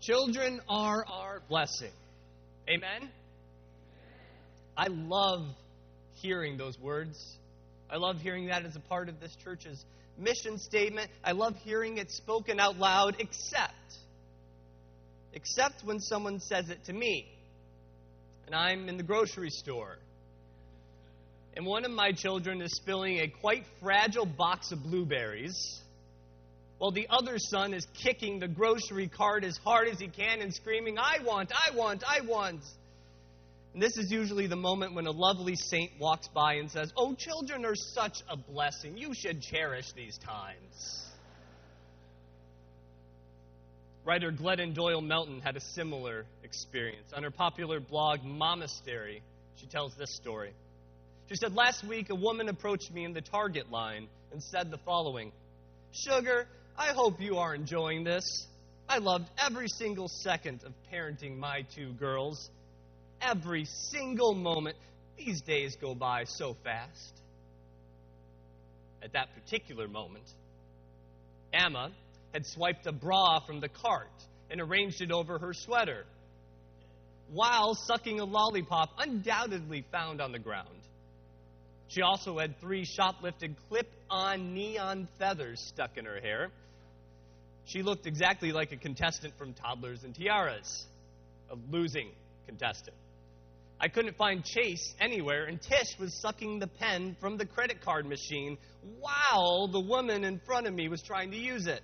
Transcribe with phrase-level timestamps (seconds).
[0.00, 1.92] Children are our blessing.
[2.68, 3.10] Amen?
[4.76, 5.46] I love
[6.22, 7.18] hearing those words.
[7.90, 9.84] I love hearing that as a part of this church's
[10.16, 11.10] mission statement.
[11.24, 13.72] I love hearing it spoken out loud, except,
[15.32, 17.26] except when someone says it to me.
[18.46, 19.98] And I'm in the grocery store.
[21.56, 25.80] And one of my children is spilling a quite fragile box of blueberries
[26.78, 30.54] while the other son is kicking the grocery cart as hard as he can and
[30.54, 32.60] screaming, I want, I want, I want.
[33.74, 37.14] And this is usually the moment when a lovely saint walks by and says, Oh,
[37.14, 38.96] children are such a blessing.
[38.96, 41.04] You should cherish these times.
[44.04, 47.12] Writer Glennon Doyle Melton had a similar experience.
[47.14, 49.20] On her popular blog, Momastery,
[49.56, 50.52] she tells this story.
[51.28, 54.78] She said, Last week, a woman approached me in the Target line and said the
[54.78, 55.30] following
[55.92, 56.46] Sugar,
[56.78, 58.46] I hope you are enjoying this.
[58.88, 62.50] I loved every single second of parenting my two girls.
[63.20, 64.76] Every single moment.
[65.18, 67.20] These days go by so fast.
[69.02, 70.24] At that particular moment,
[71.52, 71.90] Emma
[72.32, 74.06] had swiped a bra from the cart
[74.48, 76.04] and arranged it over her sweater
[77.32, 80.68] while sucking a lollipop undoubtedly found on the ground.
[81.88, 86.52] She also had three shoplifted clip on neon feathers stuck in her hair
[87.68, 90.86] she looked exactly like a contestant from Toddlers and Tiaras,
[91.50, 92.10] a losing
[92.46, 92.96] contestant.
[93.80, 98.06] I couldn't find Chase anywhere, and Tish was sucking the pen from the credit card
[98.06, 98.58] machine
[99.00, 101.82] while the woman in front of me was trying to use it.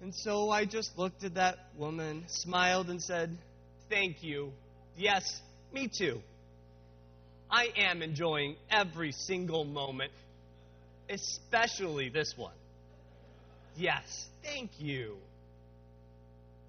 [0.00, 3.36] And so I just looked at that woman, smiled, and said,
[3.88, 4.52] Thank you.
[4.96, 5.24] Yes,
[5.72, 6.20] me too.
[7.50, 10.12] I am enjoying every single moment,
[11.08, 12.52] especially this one.
[13.78, 15.16] Yes, thank you.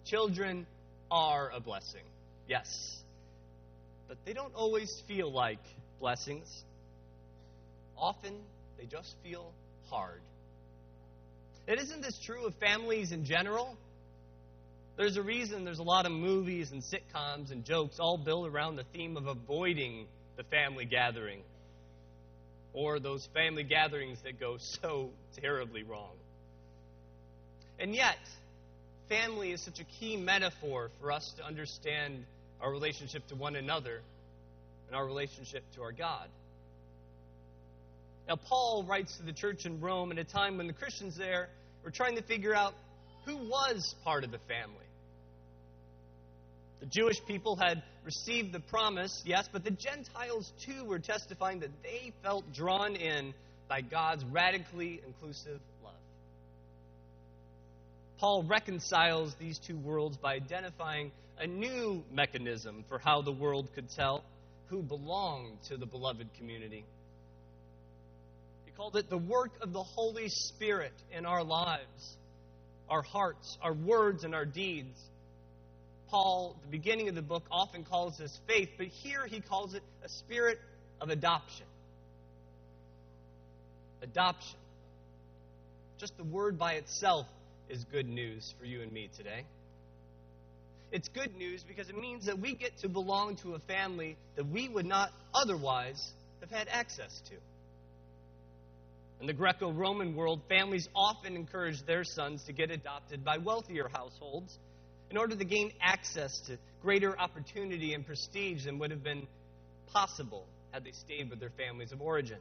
[0.06, 0.68] Children
[1.10, 2.04] are a blessing.
[2.48, 3.00] Yes.
[4.08, 5.58] But they don't always feel like
[6.00, 6.48] blessings.
[7.98, 8.36] Often
[8.78, 9.52] they just feel
[9.90, 10.22] hard.
[11.68, 13.76] And isn't this true of families in general?
[14.96, 18.76] There's a reason there's a lot of movies and sitcoms and jokes all built around
[18.76, 20.06] the theme of avoiding
[20.38, 21.42] the family gathering
[22.74, 25.10] or those family gatherings that go so
[25.42, 26.12] terribly wrong.
[27.80, 28.18] And yet,
[29.08, 32.26] family is such a key metaphor for us to understand
[32.62, 34.02] our relationship to one another
[34.88, 36.28] and our relationship to our God.
[38.28, 41.50] Now, Paul writes to the church in Rome at a time when the Christians there
[41.84, 42.74] were trying to figure out
[43.26, 44.76] who was part of the family.
[46.82, 51.72] The Jewish people had received the promise, yes, but the Gentiles too were testifying that
[51.82, 53.34] they felt drawn in
[53.68, 55.60] by God's radically inclusive
[58.20, 63.90] Paul reconciles these two worlds by identifying a new mechanism for how the world could
[63.90, 64.26] tell
[64.68, 66.84] who belonged to the beloved community.
[68.66, 72.18] He called it the work of the Holy Spirit in our lives,
[72.90, 75.00] our hearts, our words, and our deeds.
[76.10, 79.84] Paul, the beginning of the book, often calls this faith, but here he calls it
[80.04, 80.60] a spirit
[81.00, 81.66] of adoption.
[84.02, 84.60] Adoption.
[86.00, 87.26] Just the word by itself
[87.70, 89.46] is good news for you and me today.
[90.92, 94.48] It's good news because it means that we get to belong to a family that
[94.48, 97.36] we would not otherwise have had access to.
[99.22, 103.88] In the Greco Roman world, families often encouraged their sons to get adopted by wealthier
[103.92, 104.58] households
[105.12, 109.28] in order to gain access to greater opportunity and prestige than would have been
[109.92, 112.38] possible had they stayed with their families of origin.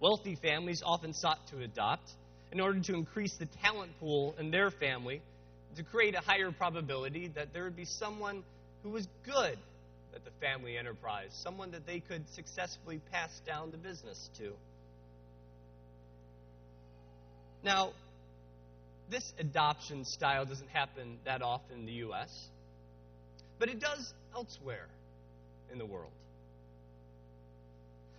[0.00, 2.10] Wealthy families often sought to adopt
[2.52, 5.20] in order to increase the talent pool in their family,
[5.76, 8.42] to create a higher probability that there would be someone
[8.82, 9.58] who was good
[10.14, 14.52] at the family enterprise, someone that they could successfully pass down the business to.
[17.64, 17.90] Now,
[19.10, 22.48] this adoption style doesn't happen that often in the U.S.,
[23.58, 24.86] but it does elsewhere
[25.72, 26.12] in the world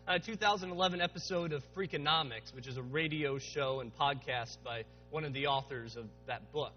[0.08, 5.26] Uh, a 2011 episode of Freakonomics, which is a radio show and podcast by one
[5.26, 6.74] of the authors of that book.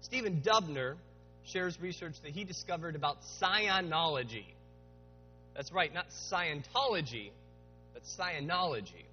[0.00, 0.94] Stephen Dubner
[1.44, 4.46] shares research that he discovered about Scionology.
[5.54, 7.32] That's right, not Scientology,
[7.92, 9.04] but Scionology.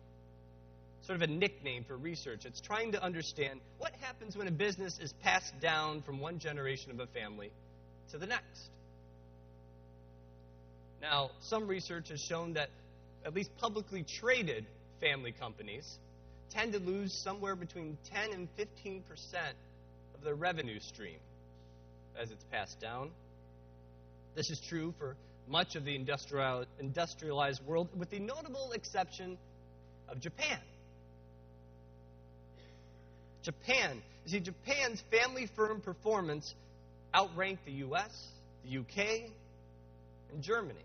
[1.01, 2.45] Sort of a nickname for research.
[2.45, 6.91] It's trying to understand what happens when a business is passed down from one generation
[6.91, 7.51] of a family
[8.11, 8.69] to the next.
[11.01, 12.69] Now, some research has shown that
[13.25, 14.65] at least publicly traded
[14.99, 15.97] family companies
[16.51, 19.55] tend to lose somewhere between 10 and 15 percent
[20.13, 21.17] of their revenue stream
[22.19, 23.09] as it's passed down.
[24.35, 25.15] This is true for
[25.47, 29.37] much of the industrial, industrialized world, with the notable exception
[30.07, 30.59] of Japan.
[33.43, 34.01] Japan.
[34.25, 36.53] You see, Japan's family firm performance
[37.13, 38.11] outranked the US,
[38.63, 39.31] the UK,
[40.31, 40.79] and Germany.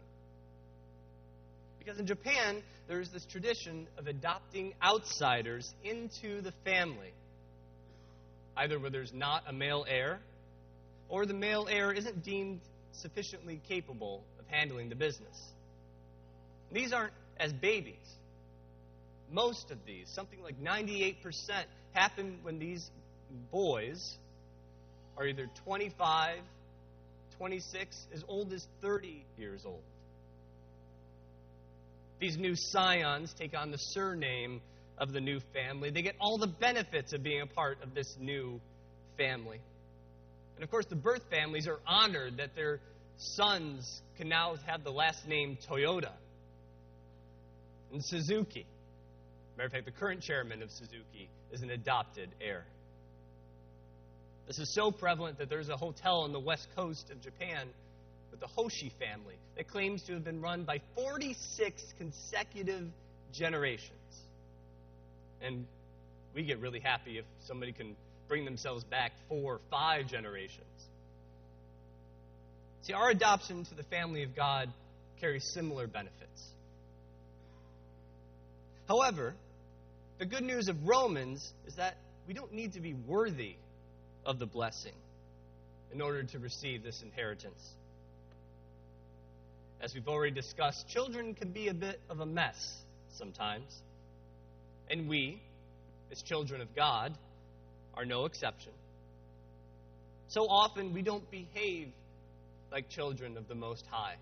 [1.86, 7.12] Because in Japan, there's this tradition of adopting outsiders into the family,
[8.56, 10.18] either where there's not a male heir,
[11.08, 12.58] or the male heir isn't deemed
[12.90, 15.40] sufficiently capable of handling the business.
[16.72, 17.94] These aren't as babies.
[19.30, 21.14] Most of these, something like 98%,
[21.92, 22.90] happen when these
[23.52, 24.16] boys
[25.16, 26.40] are either 25,
[27.38, 29.82] 26, as old as 30 years old.
[32.18, 34.60] These new scions take on the surname
[34.98, 35.90] of the new family.
[35.90, 38.60] They get all the benefits of being a part of this new
[39.18, 39.60] family.
[40.54, 42.80] And of course, the birth families are honored that their
[43.18, 46.12] sons can now have the last name Toyota
[47.92, 48.66] and Suzuki.
[49.56, 52.64] Matter of fact, the current chairman of Suzuki is an adopted heir.
[54.46, 57.69] This is so prevalent that there's a hotel on the west coast of Japan
[58.40, 62.88] the Hoshi family that claims to have been run by 46 consecutive
[63.32, 63.90] generations.
[65.42, 65.66] And
[66.34, 67.96] we get really happy if somebody can
[68.28, 70.66] bring themselves back four or five generations.
[72.82, 74.68] See, our adoption to the family of God
[75.20, 76.42] carries similar benefits.
[78.86, 79.34] However,
[80.18, 81.96] the good news of Romans is that
[82.28, 83.56] we don't need to be worthy
[84.24, 84.94] of the blessing
[85.92, 87.74] in order to receive this inheritance.
[89.86, 92.56] As we've already discussed, children can be a bit of a mess
[93.12, 93.72] sometimes.
[94.90, 95.40] And we,
[96.10, 97.16] as children of God,
[97.94, 98.72] are no exception.
[100.26, 101.92] So often we don't behave
[102.72, 104.16] like children of the Most High.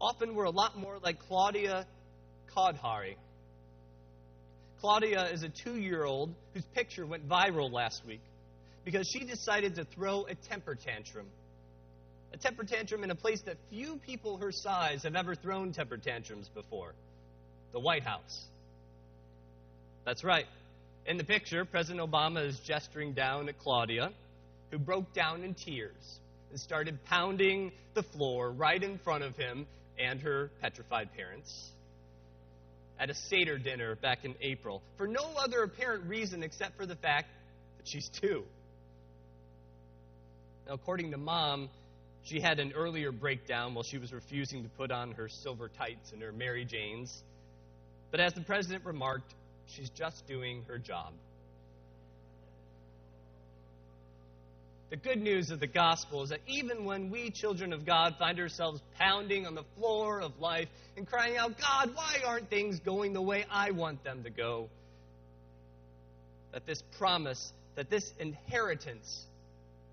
[0.00, 1.86] Often we're a lot more like Claudia
[2.56, 3.16] Kodhari.
[4.80, 8.22] Claudia is a two year old whose picture went viral last week
[8.86, 11.26] because she decided to throw a temper tantrum.
[12.34, 15.96] A temper tantrum in a place that few people her size have ever thrown temper
[15.96, 16.92] tantrums before
[17.72, 18.42] the White House.
[20.04, 20.46] That's right.
[21.06, 24.10] In the picture, President Obama is gesturing down at Claudia,
[24.72, 26.18] who broke down in tears
[26.50, 29.64] and started pounding the floor right in front of him
[29.96, 31.70] and her petrified parents
[32.98, 36.96] at a Seder dinner back in April for no other apparent reason except for the
[36.96, 37.28] fact
[37.76, 38.42] that she's two.
[40.66, 41.68] Now, according to mom,
[42.24, 46.12] she had an earlier breakdown while she was refusing to put on her silver tights
[46.12, 47.22] and her Mary Janes.
[48.10, 49.34] But as the president remarked,
[49.66, 51.12] she's just doing her job.
[54.90, 58.38] The good news of the gospel is that even when we, children of God, find
[58.38, 63.12] ourselves pounding on the floor of life and crying out, God, why aren't things going
[63.12, 64.68] the way I want them to go?
[66.52, 69.26] That this promise, that this inheritance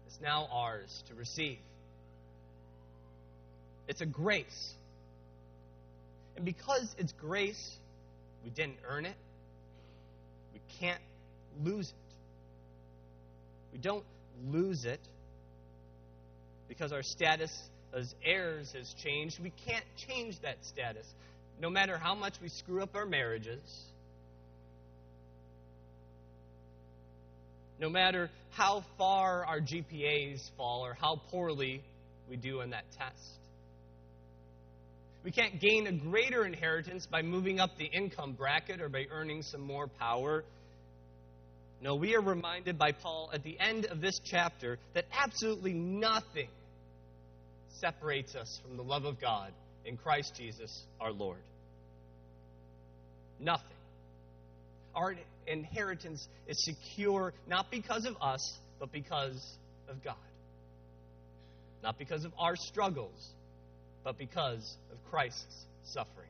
[0.08, 1.58] is now ours to receive.
[3.88, 4.74] It's a grace.
[6.36, 7.76] And because it's grace,
[8.44, 9.16] we didn't earn it,
[10.54, 11.02] we can't
[11.64, 12.14] lose it.
[13.74, 14.06] We don't
[14.50, 15.00] lose it
[16.68, 17.52] because our status
[17.94, 19.40] as heirs has changed.
[19.42, 21.06] We can't change that status.
[21.60, 23.62] No matter how much we screw up our marriages,
[27.80, 31.84] no matter how far our GPAs fall or how poorly
[32.30, 33.41] we do in that test.
[35.24, 39.44] We can't gain a greater inheritance by moving up the income bracket or by earning
[39.44, 40.44] some more power.
[41.82, 46.50] No, we are reminded by Paul at the end of this chapter that absolutely nothing
[47.80, 49.52] separates us from the love of God
[49.86, 51.40] in Christ Jesus our Lord.
[53.40, 53.66] Nothing.
[54.96, 55.16] Our
[55.48, 60.16] inheritance is secure not because of us, but because of God.
[61.84, 63.34] Not because of our struggles,
[64.04, 66.28] but because of Christ's sufferings.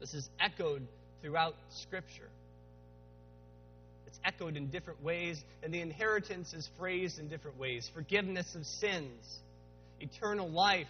[0.00, 0.86] This is echoed
[1.22, 2.28] throughout Scripture.
[4.06, 8.64] It's echoed in different ways, and the inheritance is phrased in different ways forgiveness of
[8.64, 9.38] sins,
[10.00, 10.88] eternal life.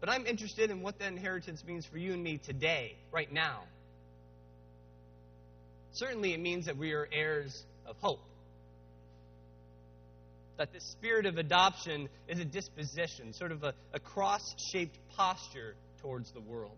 [0.00, 3.62] But I'm interested in what that inheritance means for you and me today, right now.
[5.92, 8.20] Certainly, it means that we are heirs of hope
[10.58, 15.74] that the spirit of adoption is a disposition, sort of a, a cross shaped posture
[16.02, 16.76] towards the world.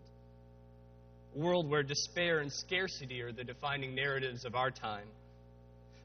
[1.35, 5.07] a world where despair and scarcity are the defining narratives of our time.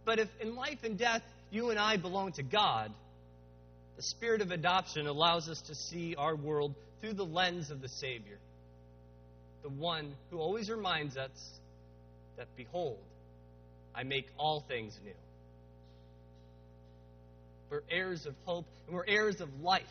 [0.04, 2.92] But if in life and death you and I belong to God,
[3.96, 7.88] the spirit of adoption allows us to see our world through the lens of the
[7.88, 8.38] Savior,
[9.62, 11.30] the one who always reminds us
[12.36, 12.98] that, behold,
[13.94, 15.12] I make all things new.
[17.70, 19.82] We're heirs of hope and we're heirs of life.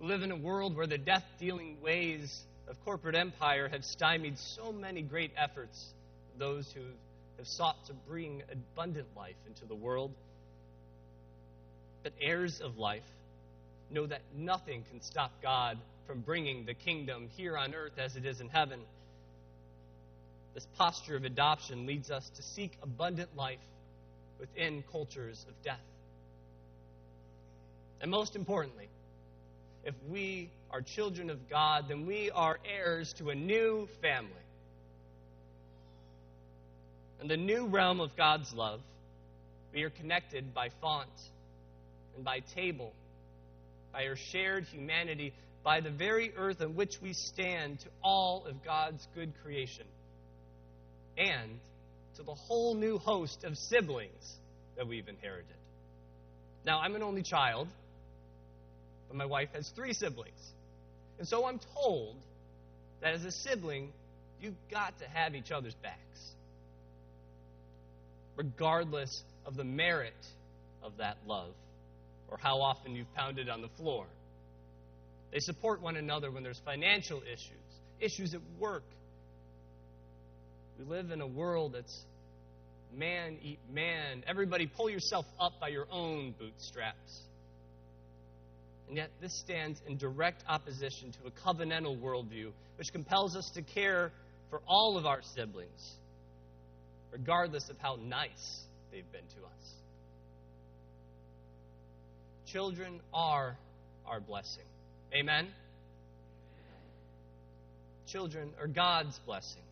[0.00, 4.38] We live in a world where the death dealing ways of corporate empire have stymied
[4.38, 5.92] so many great efforts
[6.32, 6.82] of those who
[7.38, 10.10] have sought to bring abundant life into the world.
[12.02, 13.02] But heirs of life
[13.90, 18.26] know that nothing can stop God from bringing the kingdom here on earth as it
[18.26, 18.80] is in heaven.
[20.54, 23.58] This posture of adoption leads us to seek abundant life
[24.42, 25.78] within cultures of death.
[28.00, 28.88] And most importantly,
[29.84, 34.32] if we are children of God, then we are heirs to a new family.
[37.20, 38.80] In the new realm of God's love,
[39.72, 41.08] we are connected by font
[42.16, 42.92] and by table,
[43.92, 45.32] by our shared humanity,
[45.62, 49.86] by the very earth on which we stand to all of God's good creation,
[51.16, 51.60] and
[52.16, 54.36] to the whole new host of siblings
[54.76, 55.46] that we've inherited.
[56.64, 57.68] Now, I'm an only child,
[59.08, 60.52] but my wife has three siblings.
[61.18, 62.16] And so I'm told
[63.00, 63.92] that as a sibling,
[64.40, 65.98] you've got to have each other's backs,
[68.36, 70.14] regardless of the merit
[70.82, 71.52] of that love
[72.28, 74.06] or how often you've pounded on the floor.
[75.32, 77.52] They support one another when there's financial issues,
[78.00, 78.84] issues at work.
[80.78, 82.04] We live in a world that's
[82.96, 84.22] man eat man.
[84.26, 87.20] Everybody pull yourself up by your own bootstraps.
[88.88, 93.62] And yet, this stands in direct opposition to a covenantal worldview, which compels us to
[93.62, 94.12] care
[94.50, 95.92] for all of our siblings,
[97.10, 98.60] regardless of how nice
[98.90, 99.72] they've been to us.
[102.46, 103.56] Children are
[104.04, 104.64] our blessing.
[105.14, 105.48] Amen?
[108.06, 109.62] Children are God's blessing.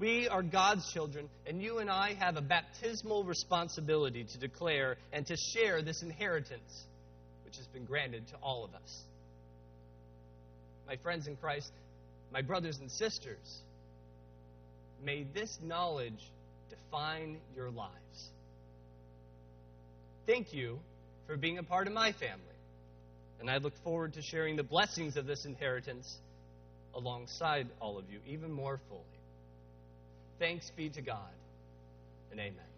[0.00, 5.26] We are God's children, and you and I have a baptismal responsibility to declare and
[5.26, 6.84] to share this inheritance
[7.44, 9.02] which has been granted to all of us.
[10.86, 11.70] My friends in Christ,
[12.32, 13.60] my brothers and sisters,
[15.04, 16.30] may this knowledge
[16.70, 18.30] define your lives.
[20.26, 20.78] Thank you
[21.26, 22.40] for being a part of my family.
[23.38, 26.16] And I look forward to sharing the blessings of this inheritance
[26.94, 29.04] alongside all of you even more fully.
[30.40, 31.34] Thanks be to God,
[32.30, 32.69] and amen.